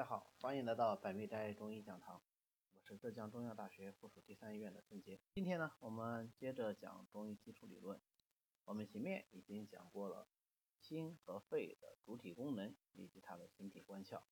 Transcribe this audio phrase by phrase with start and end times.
[0.00, 2.22] 大家好，欢迎来到百密斋中医讲堂，
[2.72, 5.20] 我是浙江中药大学附属第三医院的郑杰。
[5.34, 8.00] 今天呢，我们接着讲中医基础理论。
[8.64, 10.26] 我们前面已经讲过了
[10.78, 14.22] 心和肺的主体功能以及它的形体关窍。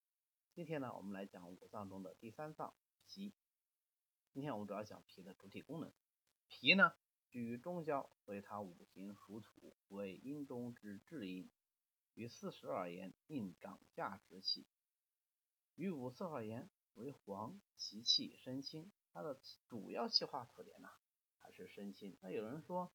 [0.55, 2.73] 今天呢，我们来讲五脏中的第三脏
[3.05, 3.35] 脾。
[4.33, 5.93] 今天我们主要讲脾的主体功能。
[6.47, 6.95] 脾呢，
[7.29, 11.51] 居于中焦，所以它五行属土，为阴中之至阴。
[12.15, 14.67] 于四时而言，应长夏之气。
[15.79, 18.91] 与五色而言，为黄，其气生清。
[19.13, 20.89] 它的主要气化特点呢，
[21.39, 22.19] 还是生清。
[22.21, 22.93] 那有人说，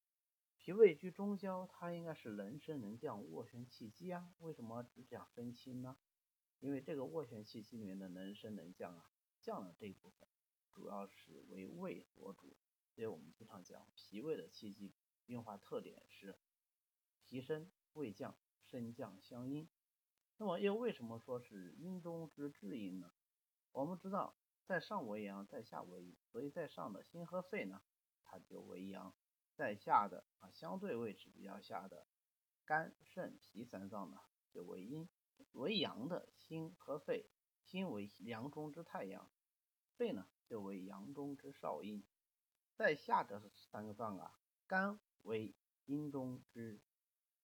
[0.58, 5.98] 脾胃居中焦，它应该是能升能降，斡旋气机啊，为什么只讲生清呢？
[6.60, 10.28] 因为这个斡旋气机里面的能升能降啊，降的这一部分，
[10.74, 12.58] 主要是为胃所主。
[12.90, 14.94] 所以我们经常讲，脾胃的气机
[15.28, 16.38] 运化特点是
[17.24, 19.70] 脾升胃降，升降相应。
[20.38, 23.12] 那么又为什么说是阴中之至阴呢？
[23.72, 27.82] 我们知道，在上为阳，在下为阴，所以在上的心和肺呢，
[28.24, 29.14] 它就为阳；
[29.56, 32.08] 在下的啊，相对位置比较下的
[32.66, 34.20] 肝、肾、脾三脏呢，
[34.52, 35.08] 就为阴。
[35.52, 37.30] 为阳的心和肺，
[37.64, 39.32] 心为阳中之太阳，
[39.96, 42.04] 肺呢就为阳中之少阴。
[42.76, 45.54] 在下的三个脏啊，肝为
[45.86, 46.82] 阴中之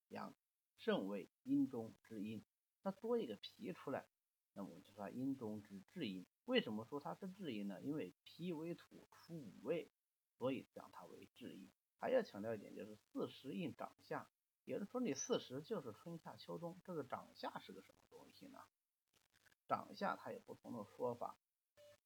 [0.07, 0.33] 阳，
[0.77, 2.43] 肾为阴中之阴。
[2.81, 4.05] 那多一个脾出来，
[4.53, 6.25] 那我们就说阴中之至阴。
[6.45, 7.81] 为什么说它是至阴呢？
[7.81, 9.91] 因为脾为土，出五味，
[10.37, 11.69] 所以讲它为至阴。
[11.97, 14.29] 还要强调一点，就是四时应长夏。
[14.63, 18.59] 有人说你四时就是春夏秋冬，这个长夏是个什么东西呢？
[19.67, 21.37] 长夏它有不同的说法。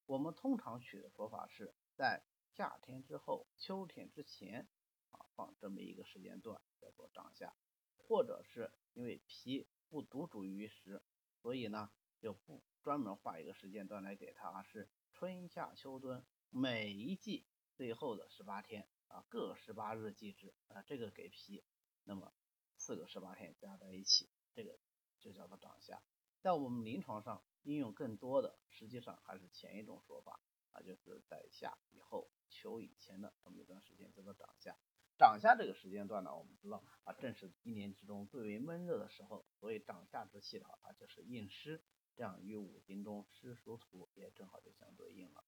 [0.08, 2.24] 我们通常取的说法是在
[2.56, 4.68] 夏天之后、秋天之前
[5.12, 7.54] 啊，放这么一个时间段叫做长夏，
[7.98, 9.68] 或者是因为脾。
[9.94, 11.04] 不独主于时，
[11.36, 21.64] 所以呢就不专门画一个时间段来给它，是春夏秋冬每一季最后的十八天啊，各十八日计之啊，这个给脾，
[22.06, 22.34] 那么
[22.76, 24.80] 四个十八天加在一起，这个
[25.20, 26.02] 就叫做长夏。
[26.42, 30.42] 在我们临床上应用更多的，实际上还是前一种说法
[30.72, 34.76] 啊，就是在夏以后、秋以前的这么一段时间叫做长夏。
[35.24, 41.82] 长夏这个时间段呢，我们知道啊，正是一年之中最为闷热的时候，所以长夏之气的话，它就是应湿，
[42.14, 45.46] 这样与五行中湿属土也正好就相对应了。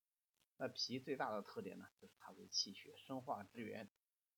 [0.55, 3.89] 那脾最大的特点呢，就是它为气血生化之源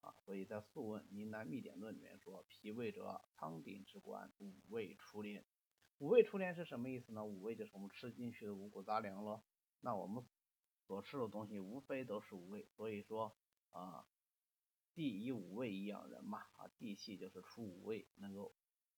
[0.01, 5.45] 啊，所以在《素问·云南秘典论》里面说，脾胃者，汤鼎之官，五味出炼。
[5.99, 7.23] 五味出炼是什么意思呢？
[7.23, 9.43] 五味就是我们吃进去的五谷杂粮咯。
[9.81, 10.25] 那我们
[10.87, 13.37] 所吃的东西无非都是五味，所以说
[13.69, 14.03] 啊。
[14.97, 18.51] 地以五味以养人嘛，啊，地气就是出五味，能够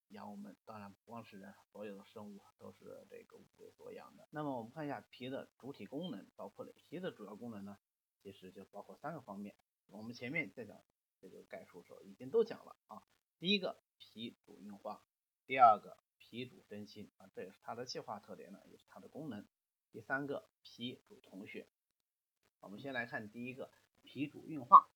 [0.07, 0.55] 养我们。
[0.63, 4.25] 当然不光是人，所有的生物都是这个五味所养的。
[4.31, 7.77] 那么我们看一下脾的主体功能包括哪些的主要功能呢？
[8.23, 9.57] 其实就包括三个方面。
[9.87, 10.81] 我们前面在讲
[11.19, 13.03] 这个概述的时候已经都讲了啊。
[13.37, 15.03] 第一个，脾主运化；
[15.45, 19.45] 第二个，脾主生清啊，这也是它的气化特点呢，也是它的功能。
[19.91, 21.67] 第三个，脾主统血。
[22.61, 23.69] 我们先来看第一个，
[24.01, 24.89] 脾主运化。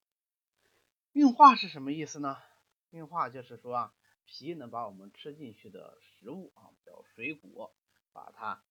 [1.14, 2.42] 运化是什么意思呢？
[2.90, 3.94] 运化就是说啊，
[4.24, 7.72] 脾能把我们吃进去的食物啊，叫水果，
[8.12, 8.64] 把它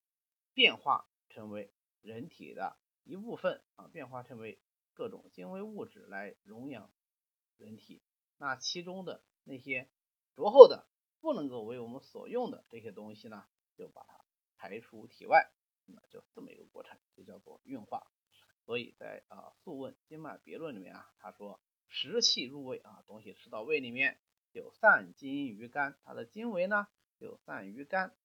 [0.54, 4.62] 变化成为人体的一部分啊，变化成为
[4.94, 6.92] 各种精微物质来荣养
[7.56, 8.04] 人体。
[8.38, 9.90] 那其中的那些
[10.36, 10.86] 浊厚的、
[11.22, 13.46] 不能够为我们所用的这些东西呢，
[13.78, 14.26] 就把它
[14.58, 15.50] 排出体外。
[15.86, 18.06] 那就这么一个过程，就叫做运化。
[18.66, 21.62] 所以在啊《素问·经脉别论》里面啊，他说。
[21.88, 24.20] 食气入胃啊，东西吃到胃里面
[24.52, 26.88] 就散精于肝，它的精微呢
[27.20, 28.16] 就散于肝。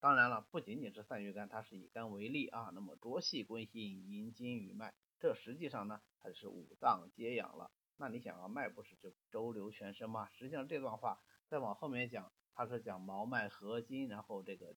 [0.00, 2.70] 当然了，不仅仅是散于肝，它是以肝为例啊。
[2.74, 7.70] 那么浊气归心，阴精于脉，这实际上呢它是五脏皆养了。
[7.96, 10.28] 那你想啊，脉不是就周流全身吗？
[10.32, 14.76] 实际上这段话再往后面讲，它是讲毛脉合筋，然后这个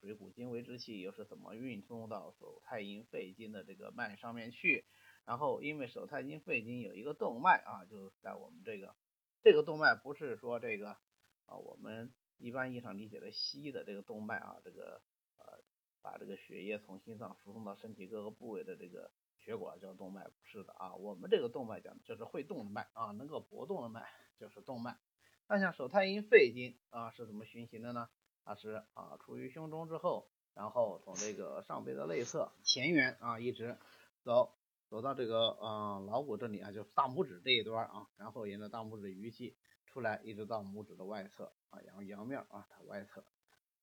[0.00, 4.84] 水谷精微之气又是怎么运送到手太阴肺经的这个脉上面去。
[5.26, 8.94] 然后，因为手太阴肺经有一个动脉啊，就在我们这个
[9.42, 10.90] 这个动脉不是说这个
[11.46, 15.00] 啊，我们一般意义上理解的西医的这个动脉啊，这个
[15.38, 15.62] 呃，
[16.02, 24.06] 把这个血液从心脏输送到身体各个部位的这个血管叫动脉，不是的啊，我们这个动脉讲就是会动的脉啊，能够搏动的脉
[24.38, 24.98] 就是动脉。
[25.48, 28.10] 那像手太阴肺经啊是怎么循行的呢？
[28.44, 33.78] 它是啊，处于胸中之后，然后从这个上背的内侧前缘啊一直
[34.22, 34.54] 走。
[34.88, 43.24] 走到这个嗯桡骨这里啊，就是大拇指这一端啊，然后沿着大拇指鱼际出来，一直到拇指的外侧啊，阳阳面啊，外侧，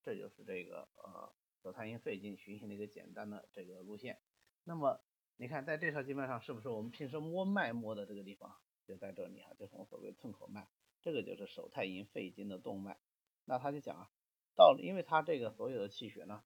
[0.03, 4.19] 这就是这个呃手太阴肺经循行的一个简单的这个路线。
[4.63, 5.01] 那么
[5.38, 8.56] 你看在这条经脉上是不是我们平时摸脉摸的这个地方
[8.86, 10.68] 就在这里啊，就是我们所谓寸口脉，
[11.01, 13.00] 这个就是手太阴肺经的动脉。
[13.45, 14.09] 那他就讲啊，
[14.56, 16.44] 到因为他这个所有的气血呢，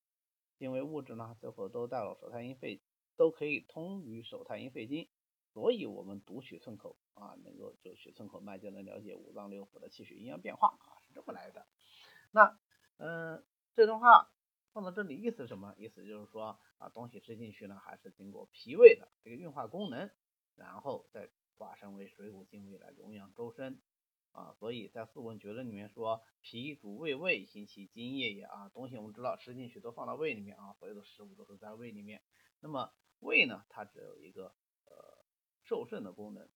[0.58, 2.82] 因为物质呢最后都到了手太阴肺，
[3.16, 5.08] 都可以通于手太阴肺经。
[5.54, 11.66] 所以，我们读取寸口啊，能够就取寸口脉，就能了解五脏六腑的气血阴阳变化啊，是这么来的。
[12.32, 12.60] 那，
[12.98, 13.42] 嗯，
[13.74, 14.30] 这段话
[14.74, 15.74] 放到这里意思是什么？
[15.78, 20.12] 意思就是说啊，东西吃进去呢，还是经过脾胃的这个运化功能，
[20.58, 23.82] 然后再化身为水谷精微来荣养周身
[24.34, 24.54] 啊。
[24.60, 28.68] 所以在《素问·绝论》里面说，脾主胃胃，行其津液也啊。
[28.74, 32.22] 东西我们知道吃进去都放到胃里面啊，所有的食物都是在胃里面。
[32.60, 35.26] 那么胃呢，它只有一个呃。
[35.68, 36.48] 受肾的功能，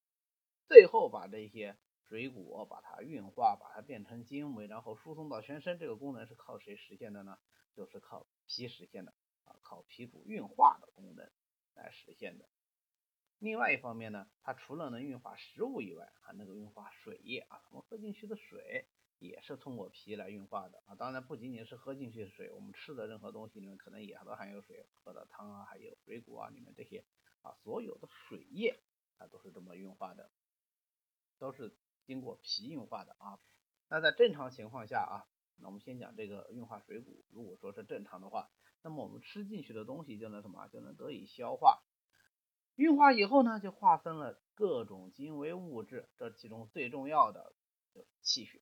[0.68, 5.80] 最后把这些水果把它运化，把它变成精微，然后输送到全身。
[5.80, 7.40] 这个功能是靠谁实现的呢？
[7.74, 9.16] 就是靠脾实现的
[9.46, 11.28] 啊，靠脾主运化的功能
[11.74, 12.48] 来实现的。
[13.40, 17.64] 另外一方面呢，它除了能运化食物以外，还能够运化水液啊。
[17.72, 18.88] 我们喝进去的水
[19.20, 20.96] 也是通过脾来运化的啊。
[20.96, 27.06] 当然不仅仅是喝进去的水，我们吃的任何东西里面可能也都含有水，喝的汤啊，还有水果啊里面这些
[27.42, 28.80] 啊，所有的水液。
[29.22, 30.32] 它都是这么运化的，
[31.40, 31.76] 都是
[32.06, 33.38] 经过脾运化的啊。
[33.90, 35.28] 那在正常情况下啊，
[35.58, 37.26] 那我们先讲这个运化水谷。
[37.30, 38.50] 如果说是正常的话，
[38.82, 40.70] 那么我们吃进去的东西就能什么？
[40.70, 41.84] 就能得以消化。
[42.76, 47.54] 运化以后呢，就化分了各种精微物质，这其中最重要的
[47.94, 48.62] 就是气血。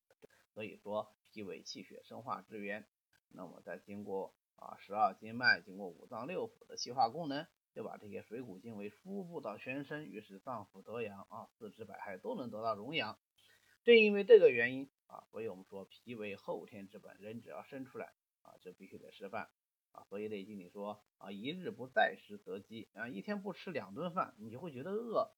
[0.58, 2.84] 所以说，脾为气血生化之源。
[3.28, 7.46] 那么再经过啊十二经脉，经过五脏六腑的气化功能。
[7.74, 13.20] 就把这些水谷精微输布到全身，于是脏腑得阳啊，四肢百骸都能得到荣养。
[13.84, 18.12] 正因为这个原因啊，所以我们说脾为后天之本，人只要生出来
[18.42, 19.50] 啊，就必须得吃饭
[19.92, 20.02] 啊。
[20.08, 25.30] 所以《内经》里说啊，一日不在食则饥啊，一天不吃两顿饭，你就会觉得饿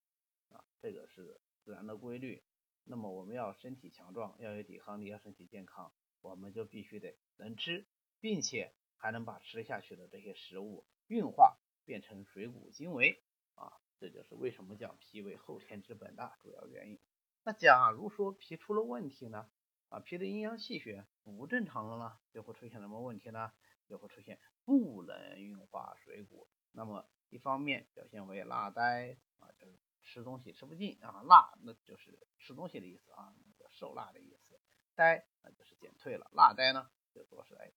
[0.49, 2.43] 啊，这个是自然的规律。
[2.85, 7.87] 那么我们要身体强壮，要有抵抗力，要身体健康，我们就必须得能吃，
[8.21, 11.59] 并且还能把吃下去的这些食物运化。
[11.87, 13.21] 变成水谷精微
[13.55, 17.01] 啊，这就是为什么讲脾为后天之本的主要原因。
[17.43, 19.51] 那假如说脾出了问题呢？
[19.89, 23.53] 啊，脾的阴阳气血不正常了呢，就会出现什么问题呢？
[23.89, 26.47] 就会出现不能运化水谷。
[26.71, 29.77] 那么一方面表现为辣呆啊，就是
[30.11, 34.61] 吃东西吃不进啊，辣那就是吃东西的意思啊，那个受辣的意思。
[34.97, 37.73] 呆那就是减退了，辣呆呢就说是哎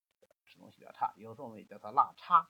[0.45, 2.49] 吃东西比较差，有时候我们也叫它辣差。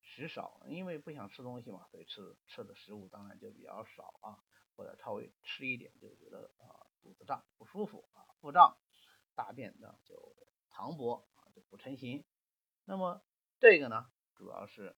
[0.00, 4.42] 食少，因为不想吃东西嘛，所以吃吃的食物当然就比较少啊，
[4.74, 8.76] 或者稍微吃一点就觉得啊肚子胀不舒服啊腹胀，
[9.34, 10.34] 大便呢就
[10.72, 12.24] 溏薄啊就不成形。
[12.84, 13.22] 那么
[13.60, 14.96] 这个呢主要是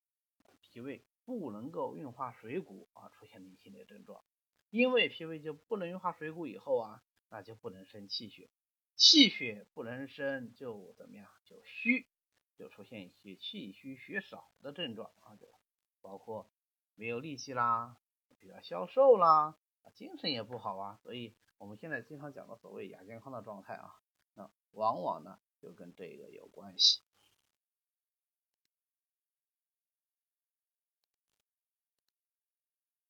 [0.61, 1.05] 脾胃
[1.39, 4.25] 不能够运化水谷啊出现的一系列症状，
[4.71, 8.51] 因为脾胃就不能运化水谷以后啊，那就不能生气血，
[8.97, 12.07] 气血不能生就怎么样就虚。
[12.57, 15.49] 就出现一些气虚血少的症状啊，就
[16.03, 16.51] 包括
[16.95, 17.97] 没有力气啦，
[18.39, 19.57] 比较消瘦啦，
[19.95, 23.95] 精神也不好啊，所以我们现在经常讲的所谓亚健康的状态啊，
[24.35, 27.01] 那往往呢就跟这个有关系。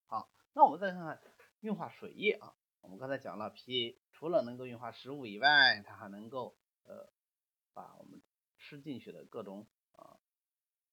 [0.07, 1.21] 好，那我们再看看
[1.61, 7.13] 运化水液啊，我们刚才讲了脾除了能够运化食物以外，它还能够呃
[7.73, 8.23] 把我们。
[8.63, 10.21] 吃进去的各种啊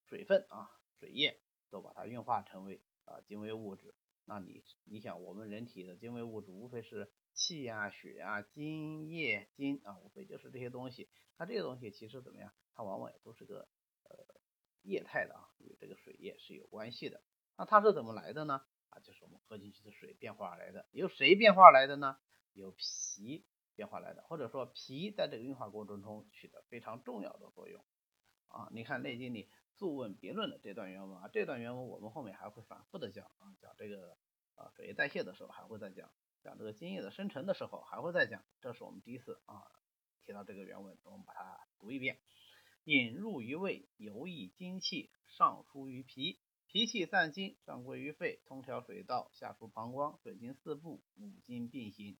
[0.06, 3.94] 水分啊水液都把它运化成为啊精微物质。
[4.24, 11.10] 那你你想我们人体的精微物质无非是气呀血呀津液精啊无非就是这些东西。
[11.36, 12.54] 它这些东西其实怎么样？
[12.74, 13.68] 它往往也都是个
[14.04, 14.40] 呃
[14.84, 17.22] 液态的啊，与这个水液是有关系的。
[17.58, 18.66] 那它是怎么来的呢？
[18.89, 20.88] 啊就是我们喝进去的水变化而来的。
[20.91, 22.17] 由谁变化来的呢？
[22.53, 23.46] 由脾。
[23.77, 27.86] 变化来的，或者说脾在这个运化过程中起的非常重要的作用
[28.48, 28.67] 啊！
[28.72, 29.44] 你看《内经》里
[29.77, 34.17] 《素问·别论》的这段原文啊，这段原文我们后面还会反复的讲啊，讲这个
[34.56, 38.44] 啊水液代谢的时候还会再讲，讲这个津液的生成的时候还会再讲。
[38.62, 39.62] 这是我们第一次啊
[40.25, 42.17] 提到这个原文，我们把它读一遍：
[42.84, 52.18] 引入于胃，游溢精气，上输于脾，脾气散精，上归于肺，通调水道，下出膀胱，水经四部，五经并行。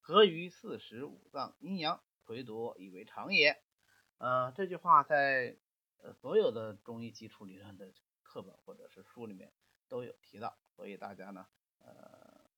[0.00, 3.62] 合于四时五脏阴阳，魁夺以为常也。
[4.16, 5.58] 呃，这句话在
[5.98, 7.92] 呃所有的中医基础理论的
[8.22, 9.52] 课本或者是书里面
[9.86, 11.46] 都有提到，所以大家呢，
[11.80, 12.48] 呃，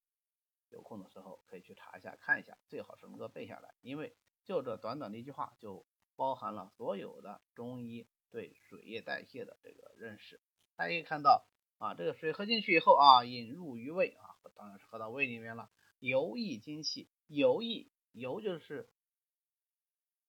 [0.69, 5.85] 有空的时候可以去查一下看一下，最好是能够背下来，因为就这短短的一句话就
[6.15, 10.41] 包含了所有的中医对水液代谢的这个认识。
[10.77, 11.47] 大家可以看到
[11.79, 15.71] 啊，这个水喝进去以后啊，引入于胃啊，当然是喝到胃里面了。
[15.99, 18.93] 游溢精气，游溢游就是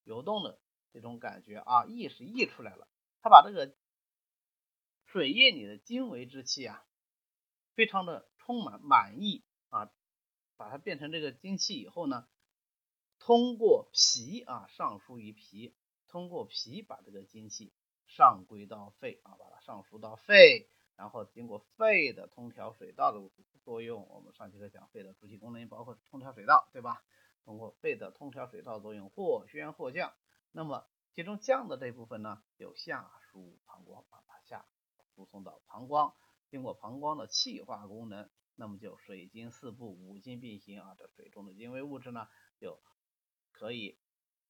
[0.04, 0.60] 游动的
[0.92, 2.88] 这种感觉啊，溢是溢出来了。
[3.22, 3.76] 它把这个
[5.06, 6.86] 水液里的精微之气啊，
[7.74, 9.92] 非常的充满满溢啊，
[10.58, 12.28] 把它变成这个精气以后呢，
[13.18, 15.76] 通过脾啊上输于脾，
[16.08, 17.74] 通过脾把这个精气
[18.16, 20.70] 上归到肺啊，把它上输到肺。
[20.96, 23.20] 然后经过肺的通调水道的
[23.64, 27.04] 作用，我们上节课讲肺的主体功能包括通调水道，对吧？
[27.44, 30.14] 通过肺的通调水道作用，或宣或降。
[30.52, 34.66] 那么其中降的这部分呢，有下输膀胱，把它下
[35.16, 36.14] 输送到膀胱，
[36.52, 40.96] 经过膀胱的气化功能，那么就水经四部，五经并行啊。
[41.00, 42.28] 这水中的精微物质呢，
[42.60, 42.80] 就
[43.52, 43.98] 可以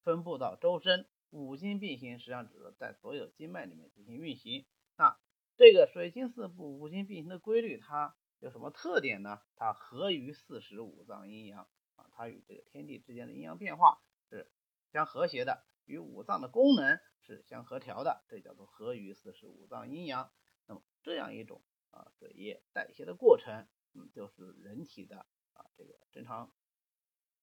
[0.02, 1.08] 分布到周身。
[1.34, 4.68] 五经并行实际上指的在所有经脉里面进行运行。
[4.96, 5.20] 那
[5.58, 9.42] 这个水经四部、五经并行的规律，它有什么特点呢？
[9.56, 14.00] 它合于四时五脏阴阳啊，它与这个天地之间的阴阳变化
[14.30, 14.48] 是
[14.92, 20.32] 相和谐的，与五脏的功能是相合调的，这叫做合于四时五脏阴阳。
[20.68, 26.54] 那么这样一种啊水液代谢的过程，嗯，就是人体的啊这个正常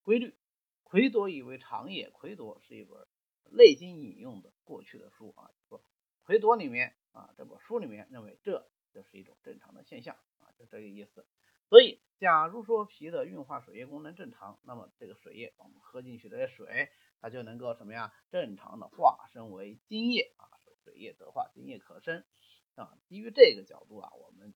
[0.01, 0.37] 规律。
[0.83, 2.99] 魁夺以为常也，魁夺是一本
[3.51, 5.83] 《内经》引用的过去的书啊，说
[6.23, 6.95] 魁夺里面。
[7.13, 11.27] 啊，这本书里面认为这就是一种正常的现象啊，就这个意思。
[11.67, 16.89] 所以，假如说脾的运化水液功能正常，那么这个水液我们喝进去的水，
[17.19, 18.13] 它就能够什么呀？
[18.29, 20.47] 正常的化生为精液啊，
[20.85, 22.23] 水液得化，精液可生
[22.75, 22.97] 啊。
[23.09, 24.53] 基于这个角度啊，我们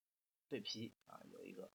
[0.47, 1.69] 对脾啊有一个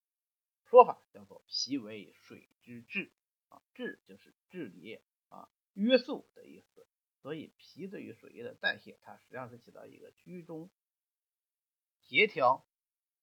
[0.64, 3.12] 说法，叫做脾为水之治
[3.48, 4.98] 啊，治就是治理
[5.28, 6.86] 啊，约束的意思。
[7.22, 10.70] 所以脾对于水液的代谢，它实际上是起到一个居中、
[11.98, 12.66] 协调、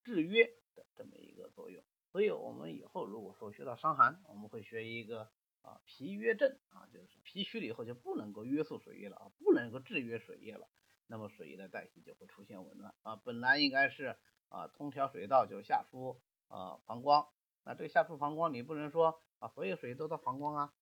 [0.04, 1.84] 制约的这么一个作用。
[2.12, 10.70] 所以我们以后如果说学到伤寒，我们会学一个啊脾约症啊，就是脾虚了以后就不能够约束水液了啊，不能够制约水液了，
[11.08, 13.16] 那么水液的代谢就会出现紊乱啊。
[13.18, 14.16] 本来应该是
[14.50, 17.27] 啊通调水道就下输啊膀胱，
[17.63, 20.74] 那这个下输膀胱你不能说啊所有水都到膀胱啊。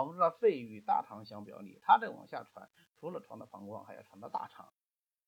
[0.00, 4.72] 我们知道肺与大肠相表里，它这往下传，除了传到膀胱，还要传到大肠。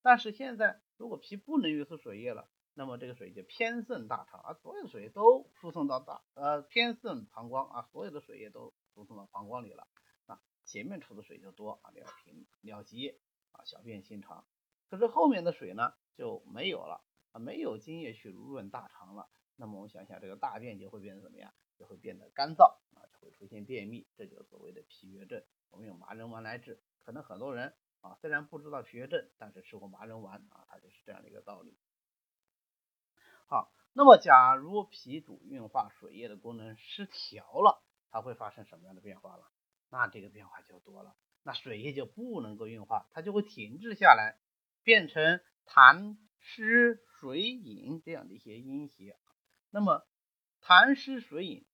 [0.01, 9.87] 但是现在，如果脾不能运输水液了，那么这个水就偏渗大肠，而所有的水都输送到大呃偏渗膀胱啊，所有的水液都输送到膀胱里了。
[10.25, 13.19] 啊，前面出的水就多啊，尿频尿急
[13.51, 14.47] 啊，小便心长。
[14.89, 19.29] 可是后面的水呢就没有了啊，没有津液去濡润大肠了。
[19.55, 21.53] 那么我们想想，这个大便就会变得怎么样？
[21.77, 22.77] 就会变得干燥，
[23.25, 25.43] 会出现便秘，这就是所谓的脾约症。
[25.71, 31.75] 我们用麻仁丸来治，可能很多人啊虽然不知道脾约症，但是吃过麻仁丸啊，它就是这样的一个道理。
[33.47, 39.51] 好，那么假如脾主运化水液的功能失调了，它会发生什么样的变化了？
[39.89, 44.37] 那这个变化就多了，那水液就不能够运化，它就会停滞下来，
[44.83, 49.17] 变成痰湿水饮这样的一些阴邪。
[49.71, 50.07] 那么，
[50.61, 51.65] 痰湿水饮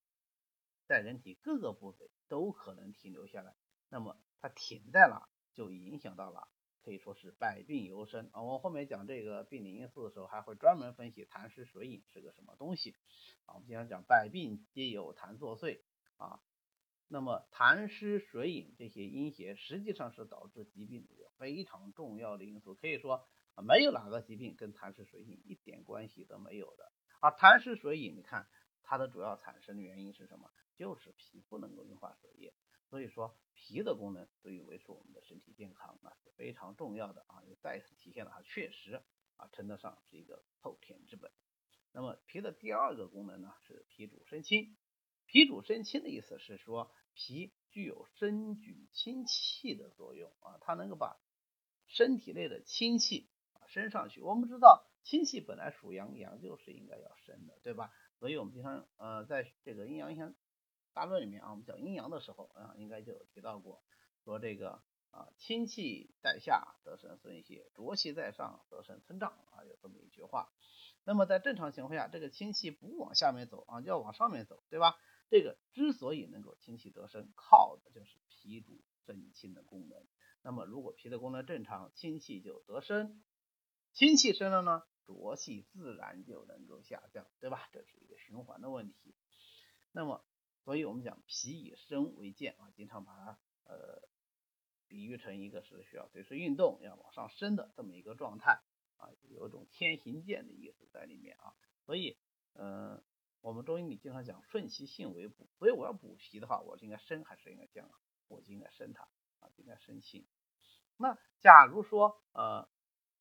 [0.92, 3.56] 在人体各个部位都可能停留下来。
[3.88, 6.48] 那么它停在哪，就影响到了，
[6.82, 8.42] 可以说是百病由生啊。
[8.42, 12.94] 我们后面讲这个病理因素的时候，还会专门分析痰湿水饮是个什么东西
[13.46, 13.54] 啊。
[13.54, 15.80] 我们经常讲百病皆有痰作祟
[16.18, 16.42] 啊。
[17.08, 22.74] 那么痰湿水饮这些阴邪，实际上是导致疾病的一个非常重要的因素。
[22.74, 23.26] 可以说，
[23.66, 26.92] 没有哪个疾病跟痰湿水饮一点关系都没有的。
[27.20, 28.46] 啊，痰湿水饮，你看
[28.92, 30.50] 它的主要产生的原因是什么？
[30.76, 32.52] 就是脾不能够运化水液。
[32.90, 37.42] 所以说，脾的功能对于维持我们的身体健康那是非常重要的啊！
[37.48, 39.02] 也再次体现了它确实
[39.38, 41.32] 啊，称得上是一个后天之本。
[41.90, 44.76] 那么脾的第二个功能呢，是脾主生清。
[45.24, 51.18] 脾主生清的意思是说，脾具有生举清气的作用啊，它能够把
[51.86, 54.20] 身体内的清气啊升上去。
[54.20, 54.86] 我们知道。
[55.04, 57.90] 清气本来属阳，阳就是应该要升的，对吧？
[58.22, 60.32] 所以我们经常呃，在这个阴阳相
[60.92, 63.82] 大论里面啊，我们讲阴阳的时候啊，应该就有提到过，
[64.22, 70.52] 说这个啊，清气在下得生孙泄，浊气在上得生村胀啊，有这么一句话。
[71.02, 74.96] 那么在正常情况下，这个清气不往下面走啊，就要往上面走，对吧？
[75.28, 79.98] 这个之所以能够清气得生，靠的就是脾主生清的功能。
[80.42, 83.20] 那么如果脾的功能正常，清气就得生，
[83.92, 84.84] 清气生了呢？
[85.04, 87.68] 浊气自然就能够下降，对吧？
[87.72, 89.14] 这是一个循环的问题。
[89.92, 90.24] 那么，
[90.64, 94.02] 所以我们讲脾以生为健啊，经常把它呃
[94.88, 98.60] 比喻成一个是需要随时运动、要往上升的这么一个状态
[98.96, 101.54] 啊，有一种天行健的意思在里面啊。
[101.84, 102.16] 所以，
[102.54, 103.02] 嗯，
[103.40, 107.90] 我们中医里经常讲顺其性为补，所以我要补脾的话，我是应该升还是应该降？
[108.28, 109.02] 我就应该升它
[109.40, 110.26] 啊，应该升清。
[110.96, 112.68] 那假如说呃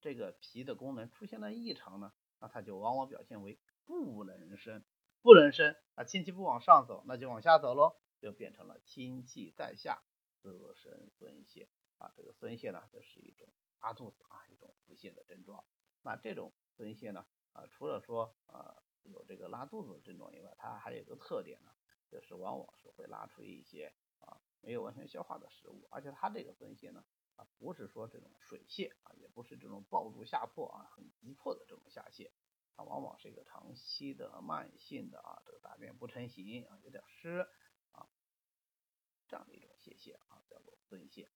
[0.02, 4.84] 这个脾的功能出现了异常呢，那它就往往表现为不能升，
[5.22, 10.02] 不能升啊，清气不往上走，那就往下走喽，就变成了清气在下，
[10.42, 12.12] 则生孙泄啊。
[12.18, 13.48] 这个孙泄呢，这是一种
[13.80, 15.64] 拉肚子啊，一种腹泻的症状。
[16.02, 21.72] 那这种孙泄呢，啊，除了说啊有这个拉肚子的症状以外，它还有一个特点呢，
[22.10, 27.04] 就是往往是会拉出一些啊没有完全消化的食物，而且它这个孙泄呢。
[27.58, 32.32] 不是说这种水泄啊，也不是这种抱住下破啊，很急迫的这种下泄，
[32.76, 37.48] 它往往是一个长期的、慢性的啊，这个大便不成形啊，有点湿
[37.92, 38.08] 啊，
[39.28, 41.28] 这样的一种泄泻啊，叫做孙泻。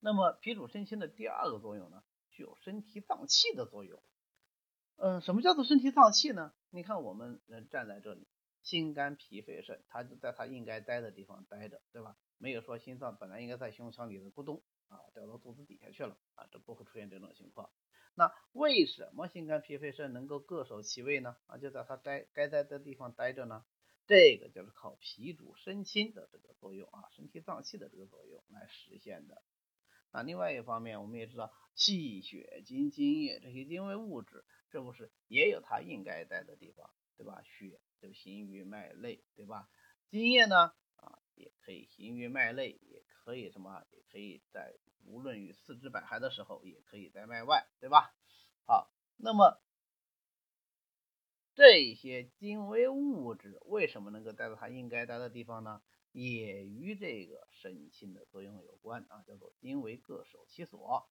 [0.00, 4.02] 那么脾主身心的第二个作用呢，具有身体脏器的作用。
[4.96, 6.54] 嗯，什么叫做身体脏器呢？
[6.70, 8.28] 你看我们人站在这里，
[8.62, 12.16] 心肝脾肺肾，它就在它应该待的地方待着，对吧？
[12.38, 17.70] 没有说心脏本来应该在胸腔里的咕咚啊掉到肚子底下去了啊，这不会出现这种情况。
[18.14, 21.36] 那为什么心肝脾肺肾能够各守其位呢？
[21.46, 23.64] 啊，就在它待该待的地方待着呢？
[24.06, 29.42] 这个就是靠脾主身心的这个作用啊，身体脏器的这个作用来实现的。
[30.10, 37.42] 那另外一方面，我们也知道气血精津液这些精微物质，是不是也有它应该待的地方，对吧？
[37.44, 39.68] 血就行于脉内，对吧？
[40.08, 40.72] 津液呢？
[41.38, 43.84] 也可以行于脉内，也可以什么？
[43.92, 44.74] 也可以在
[45.06, 48.12] 无论与四肢百骸的时候，也可以在脉外，对吧？
[48.66, 49.60] 好，那么
[51.54, 55.82] 这些精微物质为什么能够待到它应该待的地方呢？
[56.12, 61.08] 也与这个肾清的作用有关啊，叫做精微各守其所。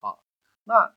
[0.00, 0.24] 好，
[0.64, 0.96] 那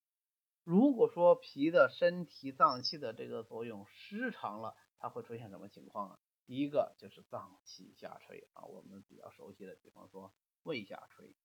[0.63, 6.19] 如果说脾的身体脏器的这个作用失常了，它会出现什么情况啊？
[6.45, 11.35] 第一个就是脏器下垂啊，我们比较熟悉的，比方说胃下垂、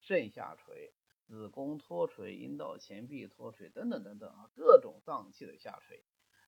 [0.00, 0.94] 肾下垂、
[1.26, 6.04] 子宫脱垂、阴道前壁脱垂等等等等啊，各种脏器的下垂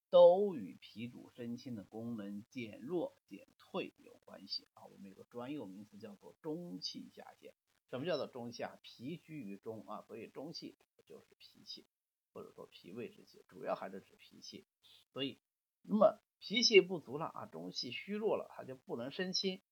[0.09, 4.85] 都与脾主身清的功能减弱减退有关系啊。
[4.85, 7.55] 我们有个专有名词叫做中气下陷。
[7.89, 8.79] 什么叫做中气啊？
[8.83, 11.87] 脾居于中啊，所以中气就是脾气，
[12.33, 14.67] 或者说脾胃之气，主要还是指脾气。
[15.13, 15.41] 所以，
[15.89, 16.21] 那么。
[16.39, 19.63] 脾气不足了啊，中气虚弱了，它就不能生清，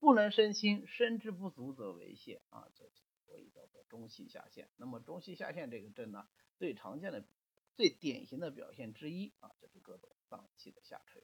[0.00, 2.90] 不能生清，生之不足则为泄啊，这
[3.26, 4.70] 所以叫做中气下陷。
[4.76, 6.26] 那么中气下陷这个症呢，
[6.56, 7.26] 最常见的、
[7.74, 11.22] 最典型的表现之一啊，就是各种脏器的下垂。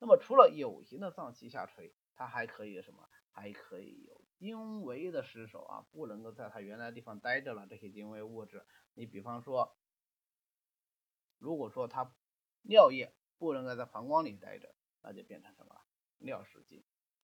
[0.00, 3.08] 那么除了有形的脏器下垂，它还可以什么？
[3.30, 7.68] 还可以有精微的失守啊，不能够在它原来地方待着了。
[7.68, 9.78] 这些精微物质，你比方说，
[11.38, 12.12] 如果说它
[12.62, 13.14] 尿液。
[13.38, 15.80] 不能够在膀胱里待着，那就变成什么
[16.18, 16.82] 尿失禁；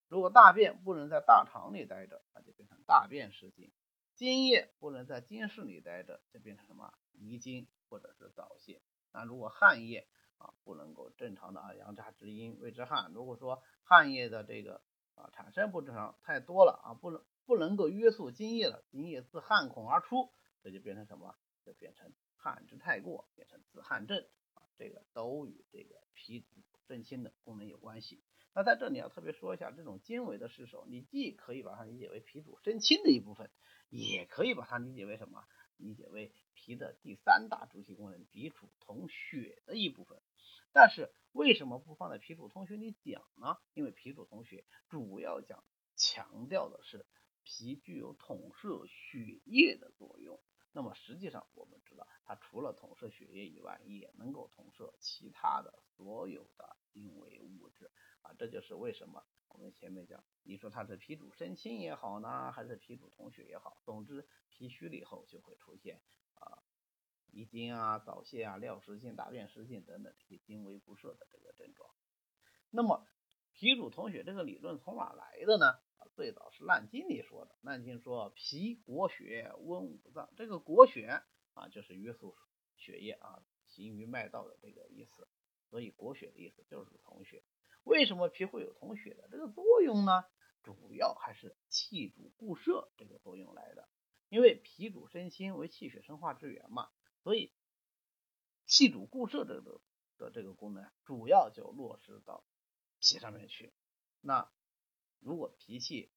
[0.08, 3.70] 如果大便不能在大肠里待着，那就变成大便失禁；
[4.14, 8.82] 津液不能在津室里待着，就变成什么遗精或者是早泄。
[9.12, 14.82] 那如果汗液啊不能够正常的啊阳渣之阴谓之汗，如果说汗液的这个
[15.14, 21.36] 啊产生不正常太多了啊不能不能够约束津液了，精液自汗孔而出，这就变成什么？
[21.62, 24.26] 就变成汗之太过，变成自汗症。
[24.80, 26.46] 这个都与这个脾主
[26.88, 28.22] 肾心的功能有关系。
[28.54, 33.50] 那在这里要特别说一下，这种精微的失守，你既可以把它理解为脾主肾心的一部分，
[33.90, 35.44] 也可以把它理解为什么？
[35.76, 40.22] 理解为脾的第三大主体功能，脾主统血的一部分。
[40.72, 43.58] 但是为什么不放在脾主统血里讲呢？
[43.74, 45.62] 因为脾主统血主要讲
[45.94, 47.04] 强调的是
[47.44, 50.40] 脾具有统摄血液的作用。
[50.72, 57.90] 那么实际上，我们知道，它除了统摄血液以外，也能够统摄其他的所有的精微物质
[58.22, 58.32] 啊。
[58.38, 66.00] 这就是为什么我们前面讲，你说它是脾主身清也好呢，还是脾主统血也好，总之脾虚了以后就会出现
[66.34, 66.62] 啊
[67.32, 71.90] 遗精啊、早泄啊、尿失禁、大便失禁等等这些精微不摄的这个症状。
[72.70, 73.04] 那么
[73.54, 75.80] 脾主统血这个理论从哪来的呢？
[76.20, 81.22] 最早是《难经》里说的，《难经》说脾国血温五脏，这个国血
[81.54, 82.36] 啊就是约束
[82.76, 85.26] 血液啊，行于脉道的这个意思，
[85.70, 87.42] 所以国血的意思就是统血。
[87.84, 90.22] 为什么脾会有统血的这个作用呢？
[90.62, 93.88] 主要还是气主固摄这个作用来的，
[94.28, 96.90] 因为脾主身心为气血生化之源嘛，
[97.22, 97.50] 所以
[98.66, 99.80] 气主固摄这个
[100.18, 102.44] 的这个功能主要就落实到
[102.98, 103.72] 脾上面去。
[104.20, 104.52] 那
[105.20, 106.10] 如果脾气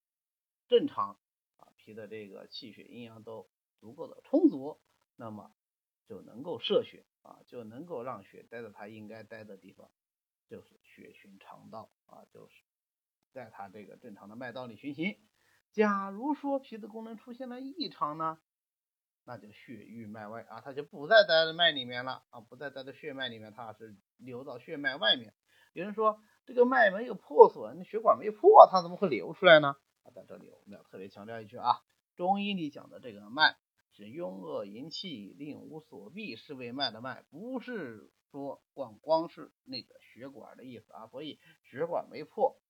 [0.68, 1.20] 正常
[1.58, 4.82] 啊，脾的这个气血阴阳都足够的充足，
[5.16, 5.54] 那么
[6.08, 9.92] 就能够摄血啊，就能够让血待在它应该待的地方，
[10.48, 12.64] 就是血循肠道啊，就是
[13.32, 15.18] 在它这个正常的脉道里循行。
[15.72, 18.40] 假如说脾的功能出现了异常呢，
[19.24, 25.34] 那就血瘀脉外啊，它就不再待在脉里面了啊，不再待在血脉里面，它是流到血脉外面。
[25.74, 29.76] 有人说这个脉没有破损，那血管没破，它怎么会流出来呢？
[30.14, 31.82] 在这里我们要特别强调一句啊，
[32.16, 33.58] 中医里讲的这个脉
[33.92, 41.08] 是壅恶营气，令无所避，是为脉的脉，不是说光光是那个血管的意思啊。
[41.08, 42.62] 所以血管没破，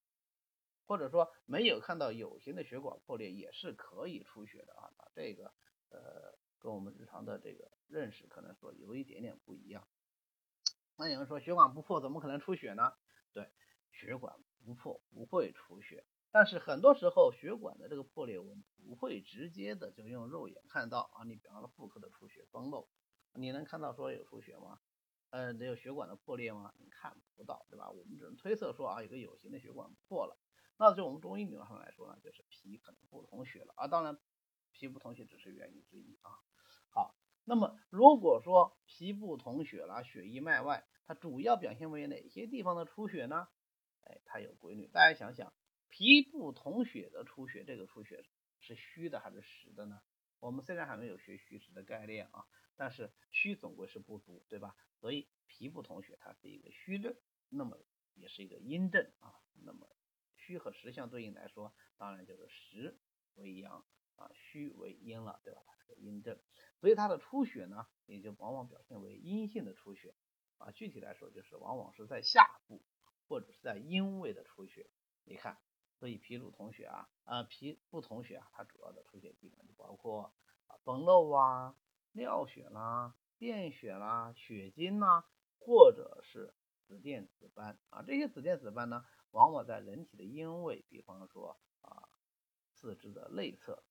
[0.86, 4.94] 或者说没有看到有形的血管破裂，也是可以出血的啊。
[5.14, 5.52] 这个
[5.90, 9.86] 呃，跟我们日常的这个认识可能说有一点点不一样。
[10.96, 12.94] 那有人说血管不破怎么可能出血呢？
[13.32, 13.52] 对，
[13.92, 16.06] 血管不破不会出血。
[16.32, 21.24] 但是很多时候血管的这个破裂，我们不会直接的就用肉眼看到啊。
[21.26, 22.88] 你比方说妇科的出血崩漏，
[23.34, 24.80] 你能看到说有出血吗？
[25.30, 26.74] 呃，有血管的破裂吗？
[26.92, 27.90] 看不到，对吧？
[27.90, 30.38] 我们只能推测说啊，有个有形的血管破了。
[30.78, 33.88] 那就我们中医理论上来说呢，就是脾可能不通血了啊。
[33.88, 34.18] 当然，
[34.72, 36.32] 脾不通血只是原因之一啊。
[36.90, 43.48] 好，那么如果说脾不同血了，血溢脉外，它主要表现为哪些地方的出血呢？
[44.02, 45.54] 哎，它有规律，大家想想。
[45.90, 48.26] 脾不统血的出血，这个出血
[48.60, 50.02] 是虚的还是实的呢？
[50.40, 54.76] 我们虽然还没有学虚实的概念啊，但是虚总归是不足，对吧？
[55.00, 57.16] 所以脾不统血它是一个虚症，
[57.50, 57.78] 那么
[58.16, 59.36] 也是一个阴症啊。
[59.64, 59.88] 那么
[60.36, 62.98] 虚和实相对应来说，当然就是实
[63.36, 65.62] 为阳啊，虚为阴了，对吧？
[65.68, 66.40] 它是个阴症，
[66.84, 70.14] 所以它的出血呢，也就往往表现为阴性的出血
[70.58, 70.70] 啊。
[70.72, 72.82] 具体来说，就是往往是在下部
[73.30, 74.90] 或者是在阴位的出血。
[75.24, 75.58] 你看。
[76.00, 80.34] 所以脾主统血啊，啊脾不统血啊，它主要的出血地方就包括
[80.68, 81.78] 啊崩漏啊、
[82.12, 85.24] 尿血啦、便血啦、血精啦，
[85.60, 88.04] 或者是紫癜紫斑啊。
[88.04, 92.10] 这些紫癜紫斑呢，往往在人体的阴位，比方说啊
[92.74, 93.82] 四肢的内侧，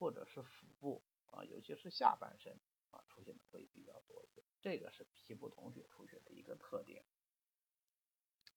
[0.00, 1.04] 或者是腹部
[1.36, 2.58] 啊，尤其是下半身
[2.90, 4.42] 啊出现的会比较多一些。
[4.60, 7.04] 这个是脾不同血出血的一个特点。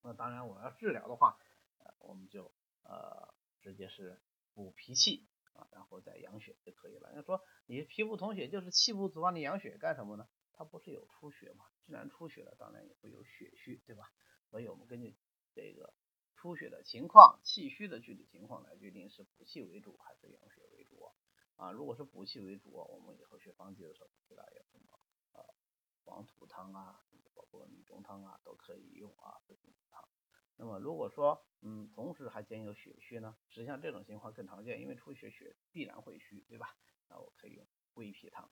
[0.01, 1.37] 那当然，我要治疗的话，
[1.77, 2.51] 呃，我们就。
[2.81, 4.19] 呃，直接是
[4.55, 7.13] 补脾气啊，然后再养血就可以了。
[7.13, 10.27] 要说你脾不同血就是气不足啊，你养血干什么呢？
[10.53, 11.65] 它不是有出血吗？
[11.85, 14.11] 既然出血了，当然也会有血虚，对吧？
[14.49, 15.15] 所以我们根据
[15.53, 15.93] 这个
[16.35, 21.11] 出血的情况、气虚的具体情况来决定是补气为主还是养血为主。
[21.59, 24.99] 啊如果是补气为主，我们以后学方剂的时候知道有什么
[25.33, 25.45] 呃
[26.05, 27.03] 黄土汤啊，
[27.35, 29.35] 包括理中汤啊都可以用啊，
[30.55, 36.75] 那么如果说，嗯，同时还兼有血虚呢，实际上这种情况更常见，因为出血血必然会虚，对吧？
[37.07, 38.49] 那我可以用归脾汤，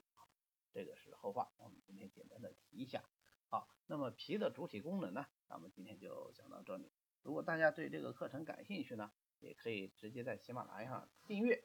[0.73, 3.03] 这个是后话，我们今天简单的提一下。
[3.49, 6.91] 好，那么脾的主体功能呢，咱们今天就讲到这里。
[7.23, 11.63] 如果大家对这个课程感兴趣呢，也可以直接在喜马拉雅上订阅，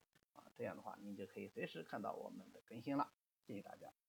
[0.55, 3.13] 这样的话您就可以随时看到我们的更新了。
[3.47, 4.02] 谢谢大家。